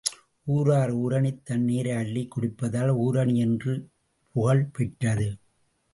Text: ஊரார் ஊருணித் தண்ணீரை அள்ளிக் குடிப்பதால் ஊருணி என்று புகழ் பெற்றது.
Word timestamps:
ஊரார் 0.45 0.91
ஊருணித் 0.91 1.45
தண்ணீரை 1.45 1.91
அள்ளிக் 1.91 2.37
குடிப்பதால் 2.37 2.89
ஊருணி 2.97 3.37
என்று 3.37 3.87
புகழ் 4.35 4.65
பெற்றது. 4.73 5.29